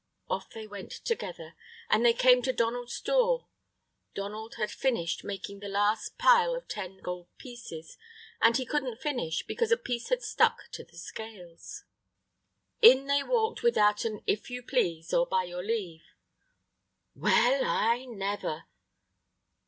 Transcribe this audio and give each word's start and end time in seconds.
Off 0.31 0.49
they 0.49 0.65
went 0.65 0.91
together, 0.91 1.53
and 1.87 2.03
they 2.03 2.11
came 2.11 2.41
to 2.41 2.51
Donald's 2.51 2.99
door. 3.01 3.45
Donald 4.15 4.55
had 4.55 4.71
finished 4.71 5.23
making 5.23 5.59
the 5.59 5.69
last 5.69 6.17
pile 6.17 6.55
of 6.55 6.67
ten 6.67 6.97
gold 7.03 7.27
pieces. 7.37 7.99
And 8.41 8.57
he 8.57 8.65
couldn't 8.65 8.99
finish, 8.99 9.43
because 9.43 9.71
a 9.71 9.77
piece 9.77 10.09
had 10.09 10.23
stuck 10.23 10.69
to 10.71 10.83
the 10.83 10.97
scales. 10.97 11.83
In 12.81 13.05
they 13.05 13.21
walked 13.21 13.61
without 13.61 14.03
an 14.03 14.23
"If 14.25 14.49
you 14.49 14.63
please" 14.63 15.13
or 15.13 15.27
"By 15.27 15.43
your 15.43 15.61
leave." 15.63 16.01
"Well, 17.13 17.63
I 17.63 18.05
never!" 18.05 18.63